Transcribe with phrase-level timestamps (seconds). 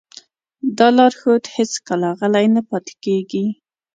[0.77, 3.45] دا لارښود هېڅکله غلی نه پاتې کېږي.